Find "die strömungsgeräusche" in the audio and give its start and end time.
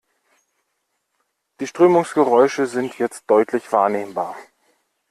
1.59-2.65